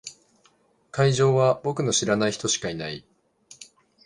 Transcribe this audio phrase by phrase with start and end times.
[0.89, 3.05] 会場は僕の知らない人しかいない。